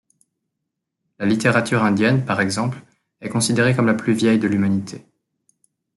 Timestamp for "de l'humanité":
4.39-5.05